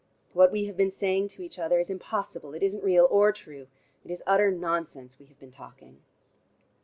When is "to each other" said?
1.27-1.79